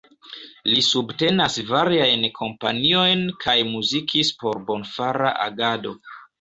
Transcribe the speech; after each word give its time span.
Li 0.69 0.79
subtenas 0.87 1.57
variajn 1.73 2.25
kampanjojn 2.41 3.23
kaj 3.47 3.57
muzikis 3.75 4.35
por 4.43 4.65
bonfara 4.73 5.39
agado. 5.49 5.97